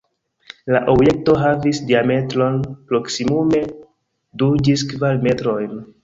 [0.75, 2.57] La objekto havis diametron
[2.91, 3.59] proksimume
[4.43, 5.77] du ĝis kvar metrojn.